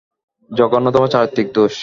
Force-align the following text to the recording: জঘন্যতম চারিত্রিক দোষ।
জঘন্যতম 0.51 1.03
চারিত্রিক 1.13 1.47
দোষ। 1.55 1.73